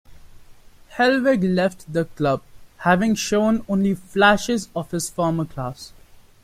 [0.95, 2.41] Helveg left the club,
[2.77, 5.93] having shown only flashes of his former class.